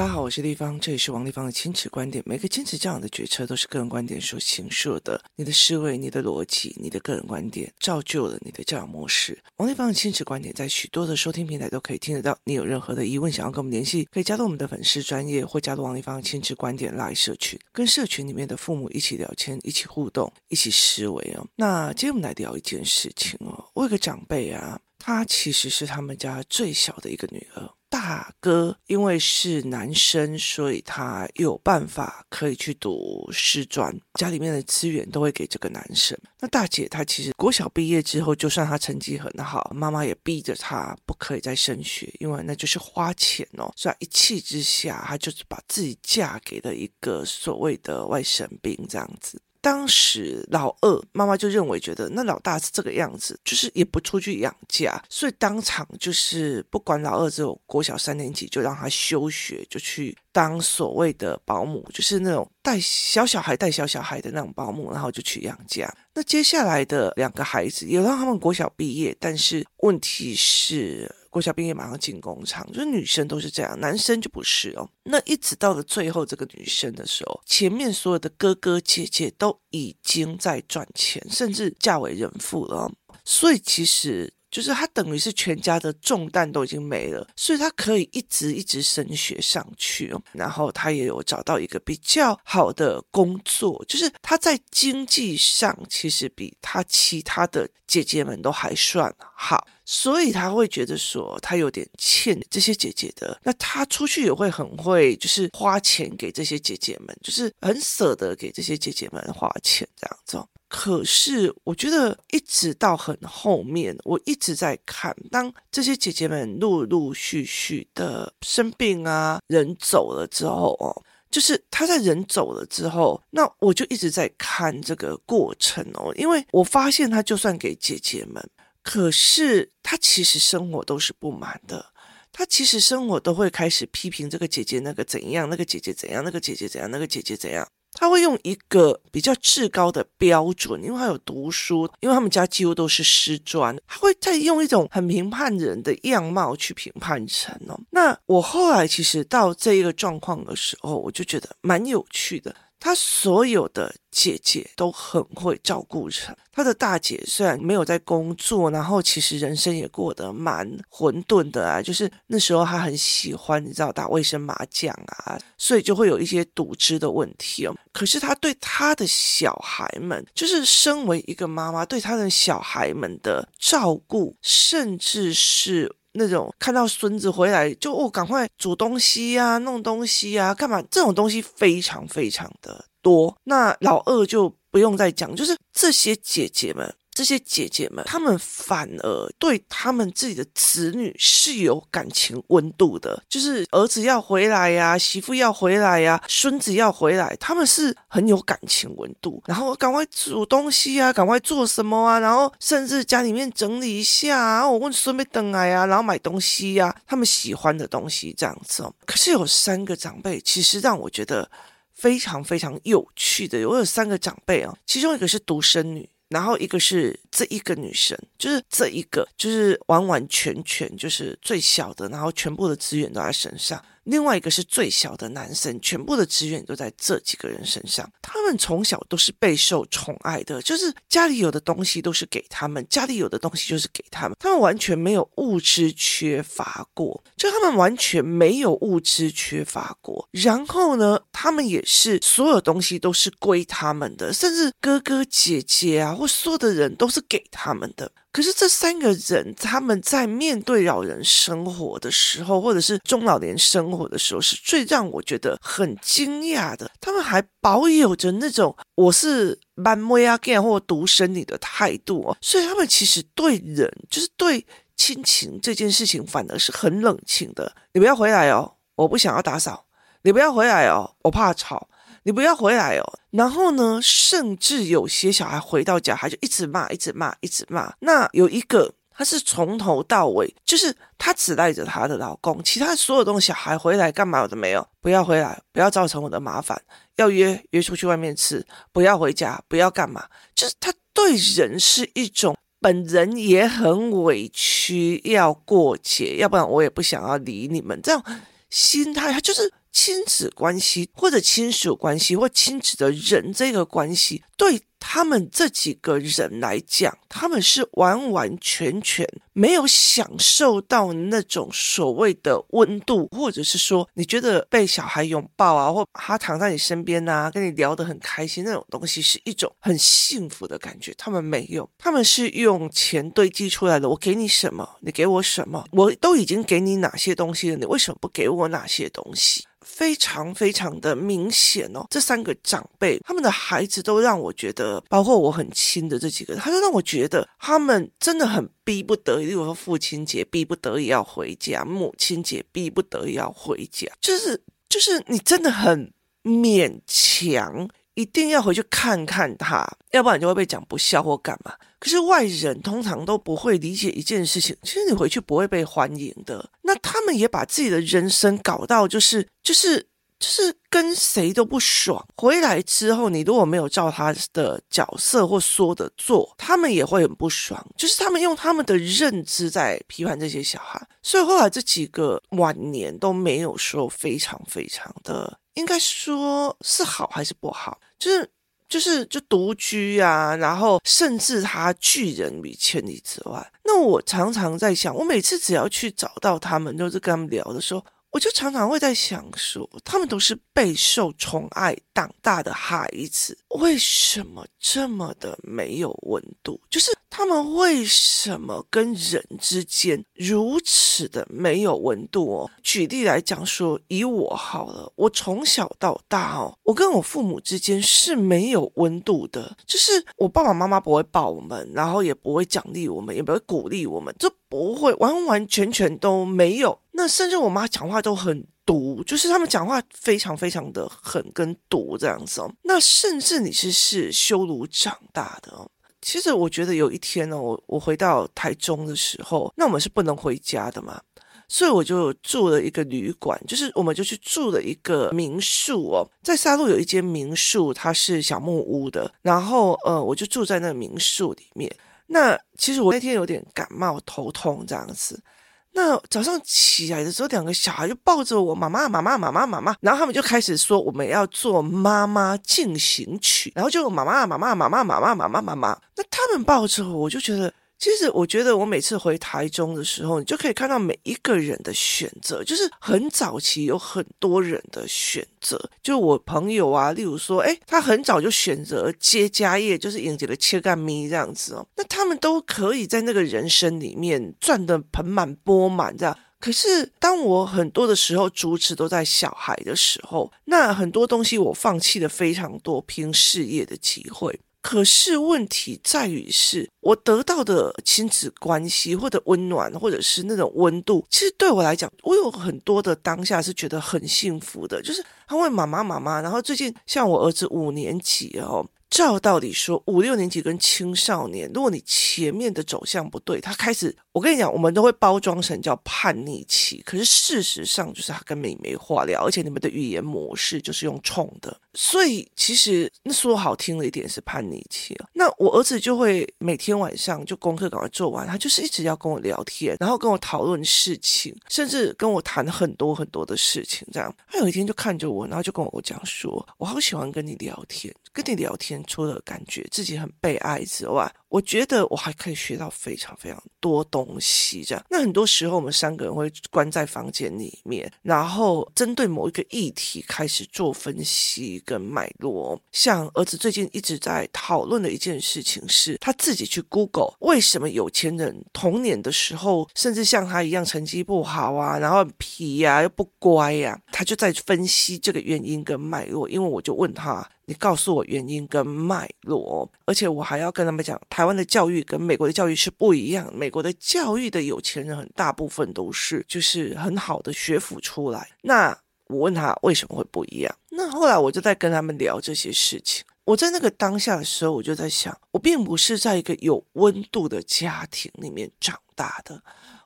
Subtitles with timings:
[0.00, 2.24] 大家好，我是丽芳，这里是王立芳的亲子观点。
[2.26, 5.22] 每个亲子这样的决策都是个人观点所形塑的。
[5.36, 9.38] 你的思维、你的逻辑、你的个人观点，造就了你的教养模式。
[9.56, 12.34] 王立芳的亲子观点在许多的收听平台都可以听得到。
[12.44, 21.46] 你有任何的疑问，想要跟我们联系，可以加入我们的粉丝专业，或加入王立芳的亲子观点 LINE 社群，跟社群里面的父母一起聊天，一起互动，一起思维哦。
[21.56, 23.68] 那今天我们来聊一件事情哦。
[23.74, 27.68] 我有个长辈啊，她其实是他们家最小的一个女儿。
[27.88, 36.16] 大哥因为是男生，所以他有办法可以去读师专，家里面的资源都会给这个男生。
[36.38, 43.68] 那大姐她其实国小毕业之后，就算她成绩很好，妈妈也逼着她不可以再升学，因为那就是花钱哦。
[43.76, 49.42] 所以一气之下，她就是把自己嫁给了一个所谓的外省兵这样子。
[49.60, 65.92] 当时老二妈妈就认为，觉得那老大是这个样子，就是也不出去养家，所以当场就是不管老二只有国小三年级，就让他休学，就去当所谓的保姆，就是那种带小小孩、带小小孩的那种保姆，然后就去养家。
[66.14, 71.14] 那接下来的两个孩子也让他们国小毕业，但是问题是。
[71.30, 74.90] 郭小兵也马上进工厂，就是女生都是这样，男生就不是哦。
[75.04, 82.90] 那一直到了最后这个女生的时候，前面所有的哥哥姐姐都已经在赚钱，甚至嫁为人妇了。
[83.24, 90.14] 所以其实就是他等于是全家的重担都已经没了，所以他可以一直一直升学上去。
[90.32, 99.66] 然后他也有找到一个比较好的工作，就是他在经济上其实比他其他的姐姐们都还算好。
[99.84, 110.38] 所以他会觉得说他有点欠这些姐姐的，那他出去也会很会，就是花钱给这些姐姐们，就是很舍得给这些姐姐们花钱这样子。
[110.70, 120.94] 可是我觉得一直到很后面，我一直在看，当这些姐姐们陆陆续续的生病啊，人走了之后哦，
[121.28, 128.48] 就是他在人走了之后，那我就一直在看这个过程哦，因为我发现他就算给姐姐们。
[128.82, 131.84] 可是他其实生活都是不满的，
[132.32, 137.68] 他其实生活都会开始批评这个姐姐那个怎样，那个姐姐怎样，那个姐姐怎样，那个姐姐怎样。
[137.92, 147.78] 他会用一个比较至高的标准，因为他有读书，因为他们家几乎都是师专，他会再用一种很评判人的样貌去评判人哦。
[147.90, 152.54] 那我后来其实到这一个状况的时候，我就觉得蛮有趣的。
[152.80, 156.36] 他所有的姐姐都很会照顾人。
[156.52, 161.80] 他的大姐虽然没有在工作，然后其实人生也过得蛮混沌的啊。
[161.80, 167.74] 就是那时候他很喜欢，你知道打卫生麻将啊，所以就会有一些赌资的问题哦。
[167.92, 175.94] 可是他对他的小孩们，就是身为一个妈妈，对他的小孩们的照顾，甚至是。
[176.12, 180.82] 那种看到孙子回来就哦，赶快煮东西呀、啊，弄东西呀、啊，干嘛？
[180.90, 183.36] 这种东西非常非常的多。
[183.44, 186.94] 那老二就不用再讲，就是这些姐姐们。
[187.20, 208.94] 这些姐姐们，她们反而对他们自己的子女是有感情温度的，就是儿子要回来呀，媳妇要回来呀，孙子要回来，他们是很有感情温度，然后赶快煮东西啊，赶快做什么啊，然后甚至家里面整理一下啊，我问孙没等来呀，然后买东西呀，他们喜欢的东西这样子哦。
[209.04, 211.50] 可是有三个长辈，其实让我觉得
[211.92, 216.08] 非常非常有趣的，我有三个长辈啊，其中一个是独生女。
[216.30, 223.84] 然后一个是这一个女生，就是这一个，就是完完全全就是最小的，然后全部的资源都在身上。
[224.10, 228.10] 另外一个是最小的男生，全部的资源都在这几个人身上。
[228.20, 240.28] 他们从小都是备受宠爱的，就是家里有的东西都是给他们，家里有的东西就是给他们，他们完全没有物质缺乏过，就他们完全没有物质缺乏过。
[240.32, 248.10] 然后呢，他们也是所有东西都是归他们的，甚至哥哥姐姐啊，或所有的人都是给他们的。
[248.32, 256.90] 可是这三个人，他们在面对老人生活的时候，或者是中老年生活的时候，是最让我觉得很惊讶的。
[257.00, 264.64] 他们还保有着那种我是蛮妹仔囝或独生女的态度哦，所以他们其实对人，就是对
[264.96, 267.72] 亲情这件事情，反而是很冷清的。
[267.92, 269.86] 你不要回来哦，我不想要打扫。
[270.22, 271.88] 你不要回来哦，我怕吵。
[272.30, 273.02] 你不要回来哦。
[273.32, 277.92] 然后呢，甚至有些小孩回到家，他就一直骂，一直骂，一直骂。
[277.98, 284.86] 那有一个，他是从头到尾，就是他只带着他的老公，其他所有东西，小孩回来干嘛我都没有。
[285.00, 286.80] 不要回来，不要造成我的麻烦。
[287.16, 290.24] 要约约出去外面吃，不要回家，不要干嘛。
[290.54, 298.24] 就是他对人是一种，本人也很委屈，要过节，要不然我也不想要理你们这样
[298.70, 299.32] 心态。
[299.32, 299.72] 他就是。
[299.92, 304.82] 亲子关系或者亲属关系或亲子的人这个关系对。
[305.02, 321.14] 他们这几个人来讲，他们是完完全全没有享受到那种所谓的温度，或者是说你觉得被小孩拥抱啊，或他躺在你身边啊，跟你聊得很开心那种东西，是一种很幸福的感觉。
[321.16, 324.06] 他们没有，他们是用钱堆积出来的。
[324.10, 329.64] 我给你什么，你给我什么，我都已经给你哪些东西了，你为什么不给我哪些东西？
[329.84, 339.46] 非常非常的明显哦，这三个长辈他们的孩子都让我觉得，包括我很亲的这几个，他都让我觉得他们真的很逼不得已。
[339.46, 346.12] 例如说父亲节逼不得已要回家，母亲节逼不得已要回家，就是就是你真的很
[346.42, 347.88] 勉强。
[348.20, 351.74] 一定要回去看看他，要不然就会被讲不孝或干嘛。
[351.98, 356.70] 可是外人通常都不会理解一件事情，其实你回去不会被欢迎的。
[356.82, 359.98] 那他们也把自己的人生搞到就是就是
[360.38, 362.26] 就是跟谁都不爽。
[362.36, 367.86] 回来之后，你如果没有照他的角色或说的做，他们也会很不爽。
[367.96, 375.58] 就是他们用他们的认知在批判这些小孩，所以后来这几个晚年都没有说非常非常的。
[375.74, 377.98] 应该说是好还是不好？
[378.20, 378.48] 就是
[378.88, 383.72] 就是就独居啊，然后甚至他拒人于千里之外。
[383.84, 388.04] 那我常常在想，我每次只要去找到他们，就是跟他们聊的时候。
[388.32, 396.80] 我就常常会在想说，他们都是备受宠爱长大的孩子，为什么这么的没有温度？
[396.90, 402.70] 就是他们为什么跟人之间如此的没有温度哦？
[402.82, 416.98] 举例来讲说，以我好了，我从小到大哦，我跟我父母之间是没有温度的，就是我爸爸妈妈不会抱我们，然后也不会奖励我们，也不会鼓励我们，就不会完完全全都没有。
[417.12, 422.72] 那甚至我妈讲话都很毒，就是他们讲话非常非常的狠跟毒这样子哦。
[422.82, 425.90] 那甚至你是是羞辱长大的哦。
[426.22, 431.18] 其实我觉得有一天呢，我我回到台中的时候，那我们是不能回家的嘛，
[431.66, 441.90] 所以我就住了一个旅馆，就是我们就去住了一个民宿哦，在沙鹿有一间民宿，它是小木屋的，然后呃，我就住在那个民宿里面。
[442.26, 445.42] 那其实我那天有点感冒头痛这样子。
[445.92, 457.72] 那早上起来的时候，两个小孩就抱着我，妈妈，妈妈，妈妈，妈妈，然后他们就开始说我们要做妈妈进行曲，然后就妈妈，妈妈，妈妈，妈妈，妈妈，妈妈，那他们抱着我，我就觉得。
[458.00, 465.78] 其实我觉得，我每次回台中的时候，你就可以看到每一个人的选择，就是很早期有很多人的选择。
[466.02, 471.86] 就我朋友啊，例如说，诶，他很早就选择接家业，就是迎接了切干咪这样子哦。
[471.96, 476.34] 那他们都可以在那个人生里面赚得盆满钵满这样。
[476.58, 484.58] 可是当我很多的时候，主持都在小孩的时候，那很多东西我放弃了非常多拼事业的机会。
[484.82, 495.02] 可是问题在于是，我得到的亲子关系或者温暖，或者是那种温度，其实对我来讲，我有很多的当下是觉得很幸福的。
[495.02, 498.86] 就是他问妈妈妈妈，然后最近像我儿子五年级哦。
[499.10, 515.26] 照道理说，五六年级跟青少年，如果你前面的走向不对，他开始，我跟你讲，我们都会包装成叫叛逆期，可是事实上就是他根本没话聊，而且你们的语言模式就是用冲的，所以其实那说好听了一点是叛逆期啊。
[515.32, 524.06] 那我儿子就会每天晚上就功课赶快做完，他就是一直要跟我聊天，然后跟我讨论事情，甚至跟我谈很多很多的事情。
[524.12, 534.82] 这样，他有一天就看着我，然后就跟我讲说：“我好喜欢跟你聊天，跟你聊天。”除了感觉自己很被爱之外，我觉得我还可以学到非常非常多东西。
[534.82, 542.80] 这样，那很多时候我们三个人会关在房间里面，然后针对某一个议题开始做分析跟脉络。
[542.92, 556.48] 像儿子最近一直在讨论的一件事情是，他自己去 Google 为什么有钱人童年的时候，甚至像他一样成绩不好啊，然后皮呀、啊、又不乖呀、啊，他就在分析这个原因跟脉络。
[556.48, 557.46] 因为我就问他。
[557.66, 563.50] 你告诉我原因跟脉络，而且我还要跟他们讲，台湾的教育跟美国的教育是不一样。
[563.56, 568.50] 美国的教育的有钱人很大部分都是就是很好的学府出来。
[568.60, 568.94] 那
[569.26, 570.76] 我问他为什么会不一样？
[570.90, 573.24] 那后来我就在跟他们聊这些事情。
[573.46, 579.62] 我在那个当下的时候，我就在想，我并不是在一个有温度的家庭里面长大的，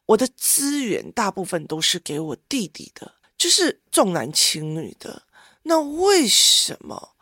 [0.06, 5.20] 我的资源大部分都是给我弟弟的，就是重男轻女的。
[5.64, 7.13] 那为什么？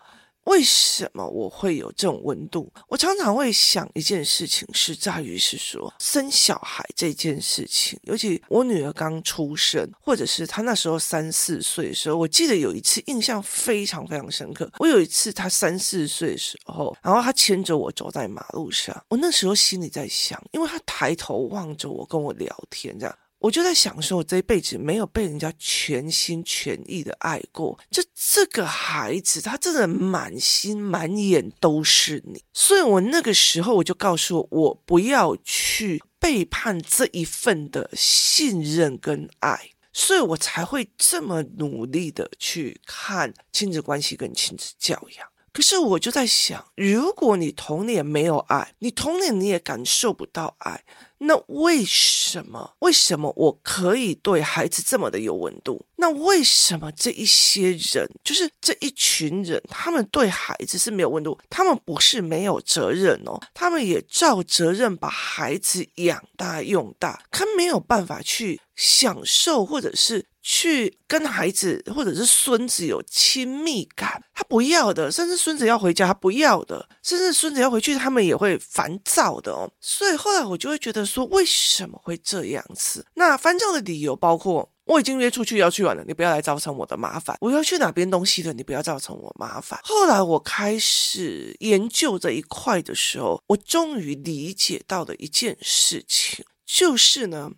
[0.45, 2.71] 为什么我会有这种温度？
[2.89, 14.71] 我常常会想一件事情，是在于是说生小孩这件事情，尤其我女儿刚出生，或者是她那时候三四岁的时候，我记得有一次印象非常非常深刻。
[14.79, 23.19] 我有一次她三四岁的时候，然后她牵着我走在马路上，我那时候心里在想，因为她抬头望着我跟我聊天这样。
[23.43, 27.77] 我就在想说，我这一辈子没有被人家全心全意的爱过。
[27.91, 32.41] 就这个孩子，他真的满心满眼都是你。
[32.53, 45.32] 所以我那个时候，我就告诉我，不要去背叛这一份的信任跟爱，所以我才会这么努力的去看亲子关系跟亲子教养。
[45.53, 50.83] 可是我就在想，如果你童年没有爱，你童年你也感受不到爱。
[51.25, 52.75] 那为什么？
[52.81, 55.85] 为什么我可以对孩子这么的有温度？
[55.97, 61.39] 那为什么这一些人，就是这一群人，他们对孩子是没有温度？
[61.49, 70.27] 他们不是没有责任哦，他们也照责任把孩子养大用大，他没有办法去享受，或者是。
[70.43, 79.71] 去跟孩子或者是孙子有亲密感，他不要的，甚至孙子要回家，他不要的，甚至孙子要回去，他们也会烦躁的哦。
[79.81, 83.07] 所以后来我就会觉得说，为什么会这样子？
[83.15, 89.79] 那烦躁的理由包括，我已经约出去要去玩了，你不要来造成我的麻烦；我要去哪边东西了，你不要造成我麻烦。
[89.85, 97.53] 后来我开始研究这一块的时候，我终于理解到的一件事情，就是呢，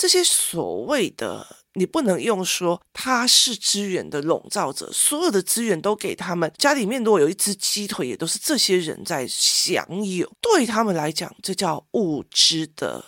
[0.00, 1.46] 这些所谓的。
[1.74, 6.52] 你不能用说他是资源的笼罩者，所有的资源都给他们。
[6.58, 10.28] 家里面如果有一只鸡腿，也都是这些人在享有。
[10.40, 13.04] 对他们来讲，这叫物质的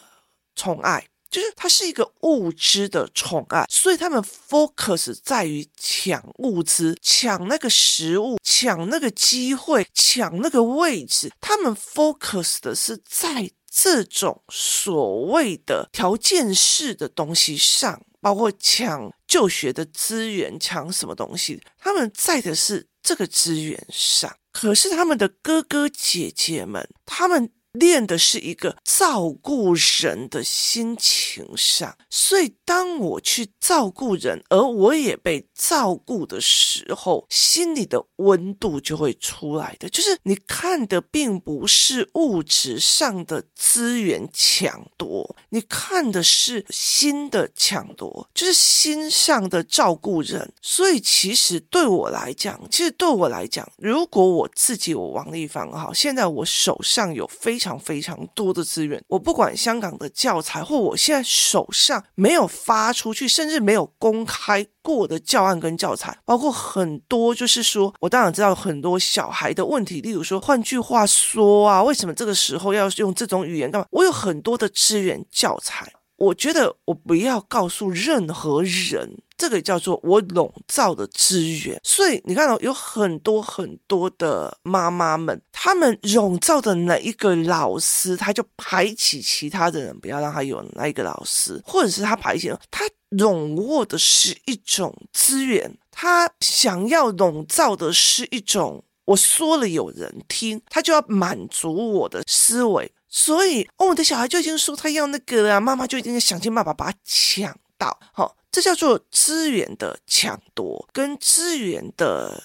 [0.55, 3.67] 宠爱，就是它是一个物质的宠爱。
[3.69, 11.33] 所以他们 focus 在于抢物资、抢那个食物、抢那个机会、抢那个位置。
[11.41, 18.03] 他们 focus 的是在这种所谓的条件式的东西上。
[18.21, 21.61] 包括抢就学的资源，抢什么东西？
[21.77, 27.51] 他们在的是这个资源上，可是他们的哥哥姐姐们，他们。
[27.73, 39.89] 练的是一个照顾人的心情上，所以当我去照顾人，而我也被照顾的时候，心里的温度就会出来的。
[39.89, 50.53] 就是你看的并不是物质上的资源抢夺，你看的是心的抢夺，就是心上的照顾人。
[50.61, 73.87] 所以其实对我来讲，其实对我来讲，如果我自己我王丽芳哈，现在我手上有非非常非常多的资源，我不管香港的教材，或我现在手上没有发出去，甚至没有公开过的教案跟教材，包括很多，就是说我当然知道很多小孩的问题，例如说，换句话说啊，为什么这个时候要用这种语言干嘛？
[73.93, 75.93] 我有很多的资源教材。
[76.17, 81.81] 我觉得我不要告诉任何人，这个叫做我笼罩的资源。
[81.83, 102.93] 所以你看到有很多很多的妈妈们，他们笼罩的哪一个老师，他就排挤其他的人，不要让他有那一个老师，或者是他排挤他笼握的是一种资源，他想要笼罩的是一种，我说了有人听，他就要满足我的思维。
[103.09, 107.99] 所以，哦，我的小孩就已经说他要那个了，妈妈就一定要想尽办法把他抢到。
[108.15, 112.45] 好、这叫做资源的抢夺跟资源的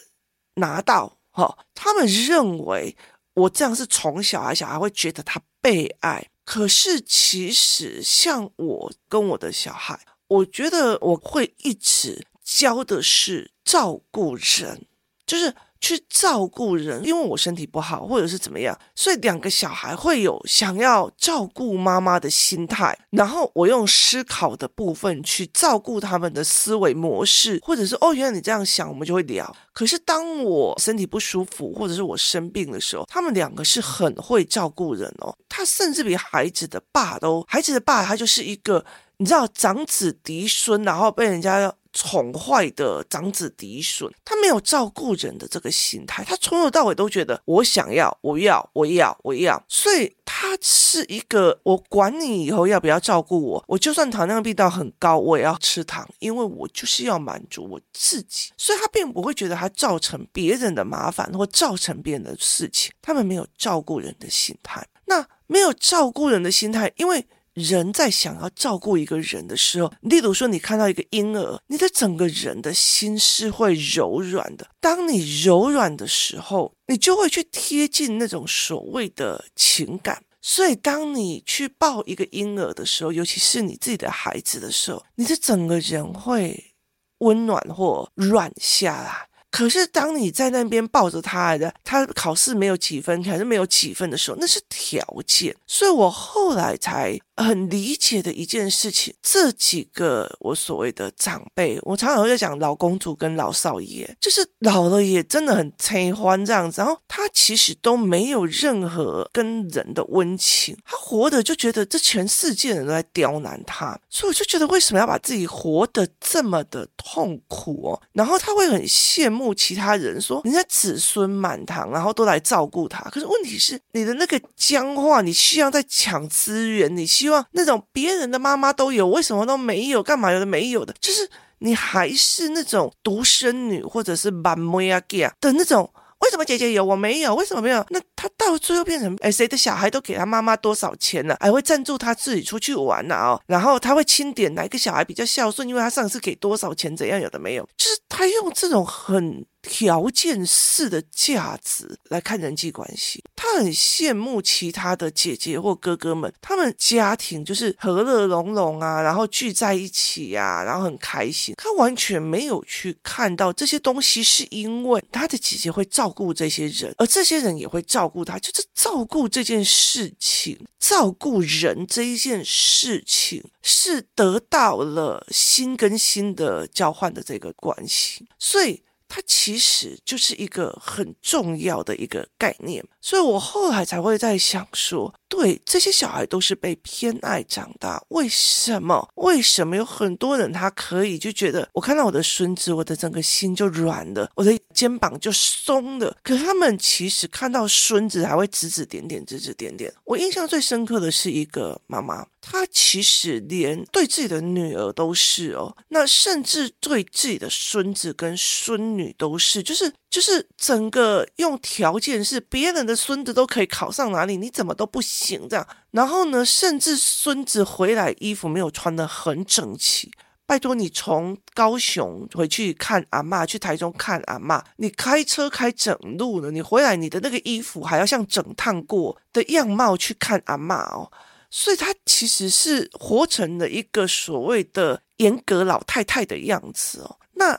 [0.56, 1.20] 拿到。
[1.30, 2.98] 哈、他们认为
[3.36, 6.28] 我这样是宠小孩，小孩会觉得他被爱。
[6.44, 14.88] 可是其实，像我跟我的小孩，我觉得我会一直教的是照顾人，
[15.28, 15.54] 就是。
[15.80, 29.56] 去照顾人，因为我身体不好，或者是怎么样，所以两个小孩会有想要照顾妈妈的心态，然后我用思考的部分去照顾他们的思维模式，或者是哦，原来你这样想，我们就会聊。
[29.74, 38.84] 可是当我身体不舒服，或者是我生病的时候，他们两个是很会照顾人哦，他甚至比孩子的爸都，孩子的爸他就是一个，
[39.18, 41.74] 你知道长子嫡孙，然后被人家。
[41.98, 67.26] 宠坏的长子嫡孙，他没有照顾人的这个心态，他从头到尾都觉得我想要，我要，我要，我要，所以他是一个我管你以后要不要照顾我，我就算糖尿病到很高，我也要吃糖，因为我就是要满足我自己，所以他并不会觉得他造成别人的麻烦或造成别人的事情，他们没有照顾人的心态，那没有照顾人的心态，因为。
[67.58, 74.70] 人在想要照顾一个人的时候，例如说你看到一个婴儿，你的整个人的心是会柔软的。
[74.80, 80.24] 当你柔软的时候，你就会去贴近那种所谓的情感。
[80.40, 86.74] 所以，当你去抱一个婴儿的时候，尤其是你自己的孩子的时候，你的整个人会
[87.18, 89.28] 温暖或软下来。
[89.50, 95.56] 可是，当你在那边抱着他的，他考试没有几分，还是没有几分的时候，那是条件。
[95.66, 106.82] 所以我后来才很理解的一件事情，这几个我所谓的长辈，我常常会在讲老公主跟老少爷，就是老了也真的很悲欢这样子。
[106.82, 118.02] 然后他其实都没有任何跟人的温情，他活的就觉得这全世界人都在刁难他，所以我就觉得为什么要把自己活得这么的痛苦哦？
[118.14, 123.04] 然后他会很羡慕其他人，说人家子孙满堂，然后都来照顾他。
[123.10, 127.08] 可是问题是你的那个僵化，你需要在抢资源，你。
[127.08, 130.04] 希望那种别人的妈妈都有，为什么都没有？
[130.04, 130.94] 干嘛有的没有的？
[131.02, 131.28] 就是
[131.60, 135.02] 你还是那种独生女，或者是满妹啊
[135.42, 135.92] 的那种。
[136.20, 137.36] 为什么姐姐有我没有？
[137.36, 137.86] 为什么没有？
[137.90, 141.38] 那他到最后变成哎，谁的小孩都给他妈妈多少钱了？
[141.40, 143.16] 还会赞助他自己出去玩呢？
[143.16, 146.96] 哦，然后他会清点哪一个小孩比较孝顺，因为他上次给多少钱？
[146.96, 147.64] 怎样有的没有？
[147.78, 149.46] 就是他用这种很。
[149.68, 161.54] 条件式的价值来看人际关系，他很羡慕其他的姐姐或哥哥们，他们家庭就是和乐融融啊，然后聚在一起呀、啊，然后很开心。
[161.58, 168.40] 他完全没有去看到这些东西，是因为他的姐姐会照顾这些人，而这些人也会照顾他。
[168.40, 178.82] 就是照顾这件事情，照顾人这一件事情，是得到了心跟心的交换的这个关系，所以。
[179.08, 189.08] 它其实就是一个很重要的一个概念，所以我后来才会在想说，对，这些小孩都是被偏爱长大，为什么？
[189.16, 196.16] 为什么有很多人他可以就觉得，我看到我的孙子，我的整个心就软了，我的肩膀就松了。
[196.24, 199.94] 可他们其实看到孙子还会指指点点，指指点点。
[200.04, 202.26] 我印象最深刻的是一个妈妈。
[202.50, 215.66] 她其实连对自己的女儿都是哦，那甚至对自己的孙子跟孙女都是，就是就是整个用条件是别人的孙子都可以考上哪里，你怎么都不行这样。
[215.92, 220.12] 然后呢，甚至孙子回来衣服没有穿得很整齐，
[220.46, 231.12] 拜托你从高雄回去看阿嬷，去台中看阿嬷，你开车开整路呢，你回来你的那个衣服还要像整烫过的样貌去看阿嬷哦。
[231.50, 237.18] 所以她其实是活成了一个所谓的严格老太太的样子哦。
[237.36, 237.58] 那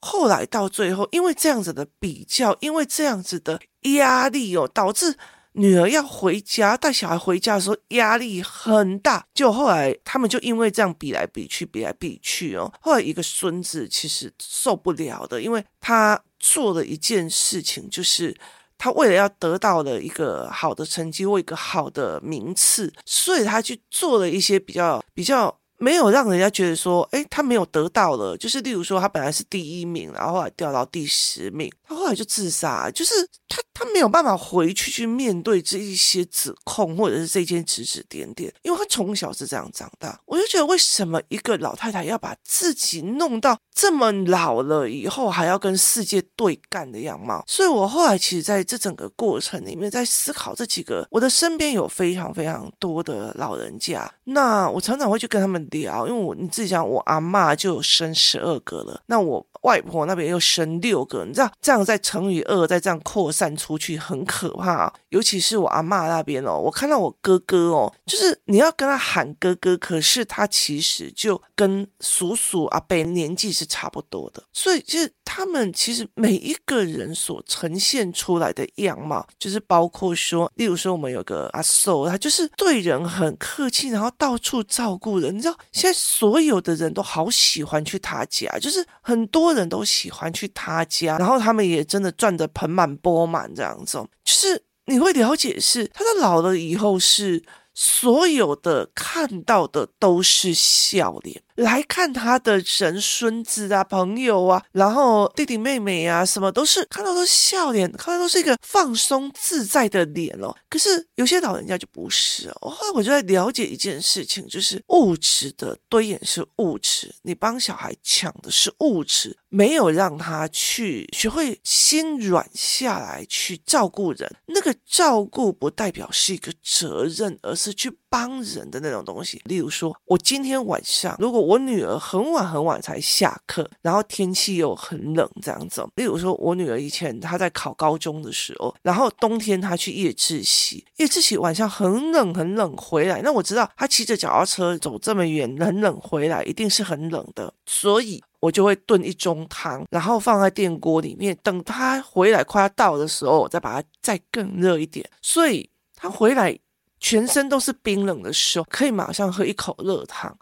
[0.00, 3.60] 后来到最后，因为这样子的比较，因为这样子的
[3.94, 5.16] 压力哦，导致
[5.52, 9.26] 女儿要回家带小孩回家的时候压力很大。
[9.34, 12.72] 就后来他们就因为这样比来比去，比来比去哦。
[12.80, 18.36] 后来一个孙子其实受不了的，因为他做了一件事情，就是。
[18.80, 28.36] 他为了要得到了一个好的成绩或一个好的名次，所以他去做了一些比较比较没有让人家觉得说，诶，他没有得到了。
[28.36, 33.14] 就是例如说，他本来是第一名，然后后来掉到第十名，他后来就自杀，就是
[33.48, 33.62] 他。
[33.78, 40.20] 他没有办法回去去面对这一些指控，或者是这些指指点点，因为他从小是这样长大。
[40.24, 47.44] 我就觉得，为什么一个老太太要把自己弄到这么老了以后，还要跟世界对干的样貌？
[47.46, 59.46] 所以我后来其实在这整个过程里面，在思考这几个，我的身边有非常非常多的老人家，那我常常会去跟他们聊，因为我你自己想，我阿嬷就有生十二个了，那我。
[59.62, 64.90] 外婆那边又生六个，你知道这样再乘以二，再这样扩散出去很可怕。
[65.10, 85.34] 尤其是我阿嬷那边哦，我看到我哥哥哦，就是你要跟他喊哥哥，可是他其实就跟叔叔阿伯年纪是差不多的，所以就是他们其实每一个人所呈现出来的样貌，就是包括说，例如说我们有个阿寿，他就是对人很客气，然后到处照顾人。
[85.34, 89.38] 你知道现在所有的人都好喜欢去他家，就是很多。
[89.38, 93.96] 多人都喜欢去他家，然后他们也真的赚得盆满钵满这样子。
[94.24, 110.54] 就是你会了解是，他的老了以后是所有的看到的都是笑脸，来看他的人，孙子啊、朋友啊，然后弟弟妹妹啊，什么都是看到都笑脸，看到都是一个放松自在的脸哦。
[110.70, 112.70] 可是有些老人家就不是哦。
[112.70, 119.36] 后来我就在了解一件事情，就是物质的堆演是物质，你帮小孩抢的是物质。
[119.50, 129.40] 没有让他去学会心软下来去照顾人，那个照顾不代表是一个责任，而是去帮人的那种东西。
[129.46, 135.82] 例如说，我今天晚上如果我女儿很晚很晚才下课，然后天气又很冷这样子。
[135.94, 148.22] 例如说，我女儿以前她在考高中的时候，然后冬天她去夜自习，夜自习晚上很冷很冷回来，那我知道她骑着脚踏车走这么远，很冷回来一定是很冷的，所以。
[148.40, 155.04] 我就会炖一盅汤，然后放在电锅里面，等他回来快要到的时候，我再把它再更热一点。
[155.20, 156.56] 所以他回来
[157.00, 160.38] 全身都是冰冷的时候，可以马上喝一口热汤，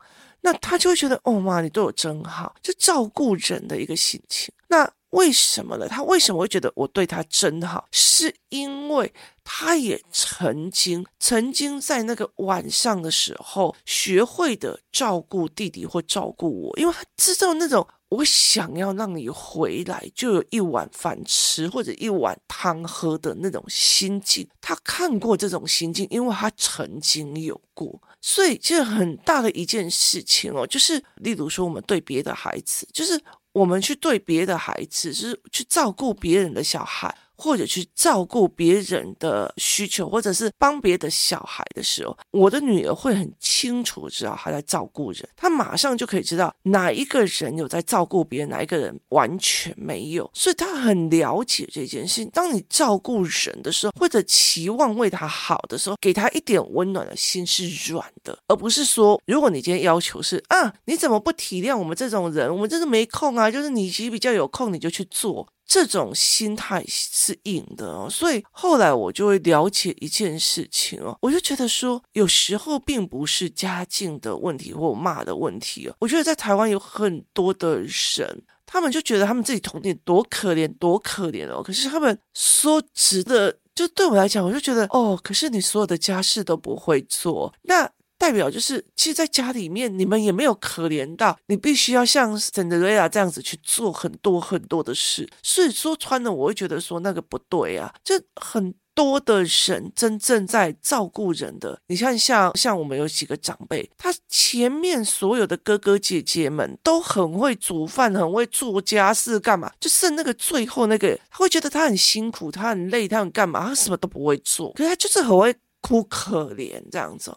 [0.46, 4.54] 那他就会觉得哦妈，你对我真好，就照顾人的一个心情。
[4.68, 5.88] 那为什么呢？
[5.88, 7.88] 他为什么会觉得我对他真好？
[7.90, 24.48] 是因为他也曾经曾经在那个晚上的时候学会的照顾弟弟或照顾我，因为他知道那种我想要让你回来就有一碗饭吃或者一碗汤喝的那种心境。
[24.60, 33.20] 他看过这种心境，因为他曾经有过，所以这很大的一件事情哦，就是例如说我们对别的孩子，就是。
[33.56, 37.16] 我们去对别的孩子，就是去照顾别人的小孩。
[37.36, 52.30] 或者去照顾别人的需求，或者是帮别的小孩的时候，我的女儿会很清楚知道她在照顾人，她马上就可以知道哪一个人有在照顾别人，哪一个人完全没有，所以她很了解这件事情。
[52.32, 62.50] 当你照顾人的时候，或者期望为他好的时候，给他一点温暖的心是软的，而不是说，如果你今天要求是啊，你怎么不体谅我们这种人？
[62.52, 65.46] 我们真的没空啊，就是你其实比较有空，你就去做。
[65.66, 75.94] 这种心态是硬的哦，所以后来我就会了解一件事情哦，我就觉得说，有时候并不是家境的问题或骂的问题哦。
[75.98, 81.62] 我觉得在台湾有很多的人，他们就觉得他们自己童年多可怜，多可怜哦。
[81.62, 87.90] 可是他们说直的，就对我来讲，我就觉得哦，可是你所有的家事都不会做，那。
[88.18, 95.28] 代表就是，其实，在家里面，你们也没有可怜到你必须要像圣德瑞亚这样子去做很多很多的事。
[95.42, 97.92] 所以说穿了，我会觉得说那个不对啊。
[98.02, 109.70] 就很多的人真正在照顾人的，你看像像我们有几个长辈，他前面所有的哥哥姐姐们都很会煮饭，很会做家事，干嘛？
[109.78, 113.68] 就剩那个最后那个，他会觉得他很辛苦，他很累，他很干嘛？
[113.68, 117.36] 他什么都不会做，可是他就是很会哭可怜这样子。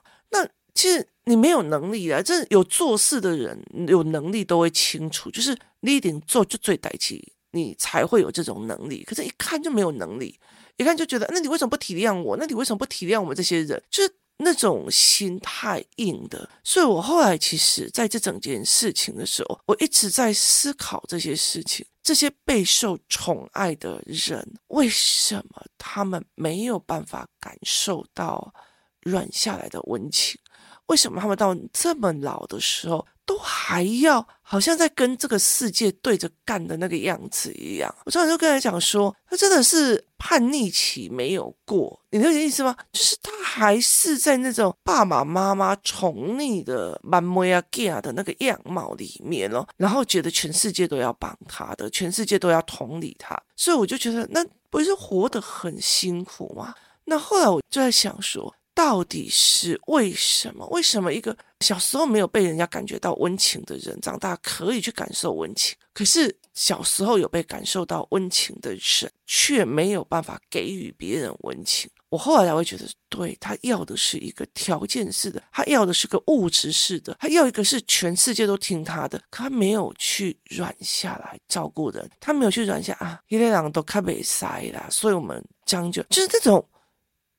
[0.73, 9.03] 其实你没有能力啊，这有做事的人有能力都会清楚，就是你一定做就最带气，你才会有这种能力。
[9.03, 10.39] 可是，一看就没有能力，
[10.77, 12.37] 一看就觉得，那你为什么不体谅我？
[12.37, 13.81] 那你为什么不体谅我们这些人？
[13.89, 16.49] 就是那种心态硬的。
[16.63, 28.53] 所以我后来其实在这整件事情的时候，我一直在思考这些事情，这些备受宠爱的人，为什么他们没有办法感受到
[29.01, 30.39] 软下来的温情？
[30.89, 37.93] 为什么他们到这么老的时候，都还要好像在跟这个世界对着干的那个样子一样？
[38.05, 42.75] 我常常就跟他讲说，他真的是叛逆期没有过，你了解意思吗？
[42.91, 56.73] 就是他还是在那种爸爸妈妈宠溺的满模啊 get 的那个样貌里面哦，然后觉得全世界都要帮他的，全世界都要同理他，所以我就觉得那不是活得很辛苦吗？
[57.05, 58.51] 那后来我就在想说。
[58.79, 60.65] 到底是为什么？
[60.67, 65.75] 为什么一个小时候没有被人家感觉到温情的人，长大可以去感受温情？
[65.93, 71.91] 可是小时候有被感受到温情的人，却没有办法给予别人温情。
[72.07, 86.65] 我后来才会觉得，对，他要的是一个条件式的，他要的是个物质式的，他要一个是全世界都听他的，可他没有去软下来照顾人，他没有去软下啊，一类人都开被塞啦，所以我们将就就是这种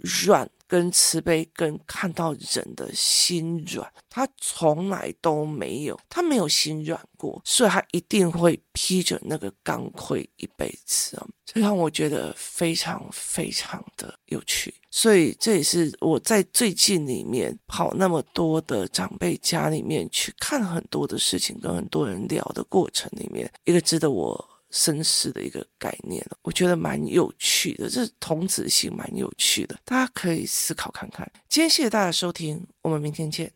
[0.02, 0.48] 软。
[0.70, 11.26] 跟慈悲，跟看到人的心软，他从来都没有，他没有心软过，所以他一定会披着那个钢盔一辈子啊！
[11.44, 24.49] 这让我觉得非常非常的有趣，所以这也是我在最近里面跑那么多的长辈家里面去看很多的事情，跟很多人聊的过程里面，一个值得我。
[24.72, 31.30] 绅士的一个概念，我觉得蛮有趣的，这童子性蛮有趣的，大家可以思考看看。
[31.48, 33.52] 今天谢谢大家收听，我们明天见。